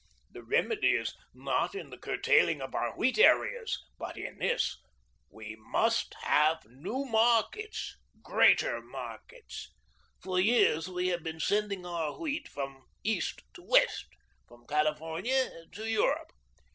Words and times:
The 0.31 0.41
remedy 0.41 0.95
is 0.95 1.13
NOT 1.31 1.75
in 1.75 1.91
the 1.91 1.97
curtailing 1.99 2.59
of 2.59 2.73
our 2.73 2.97
wheat 2.97 3.19
areas, 3.19 3.77
but 3.99 4.17
in 4.17 4.39
this, 4.39 4.79
we 5.29 5.55
MUST 5.55 6.15
HAVE 6.23 6.65
NEW 6.65 7.05
MARKETS, 7.05 7.97
GREATER 8.23 8.81
MARKETS. 8.81 9.69
For 10.19 10.39
years 10.39 10.89
we 10.89 11.09
have 11.09 11.21
been 11.21 11.39
sending 11.39 11.85
our 11.85 12.17
wheat 12.17 12.47
from 12.47 12.87
East 13.03 13.43
to 13.53 13.61
West, 13.61 14.07
from 14.47 14.65
California 14.65 15.67
to 15.71 15.87
Europe. 15.87 16.31